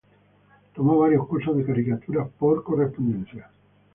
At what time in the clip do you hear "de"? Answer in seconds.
1.55-1.63